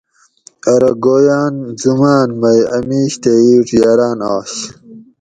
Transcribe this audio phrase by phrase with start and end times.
[0.73, 4.53] ارو گویاۤن زماۤن مئ اۤ میش تے اِیڄ یاراۤن آش